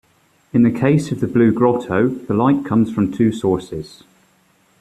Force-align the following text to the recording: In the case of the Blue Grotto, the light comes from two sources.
In 0.51 0.63
the 0.63 0.71
case 0.71 1.11
of 1.11 1.19
the 1.19 1.27
Blue 1.27 1.51
Grotto, 1.51 2.07
the 2.07 2.33
light 2.33 2.65
comes 2.65 2.91
from 2.91 3.11
two 3.11 3.31
sources. 3.31 4.01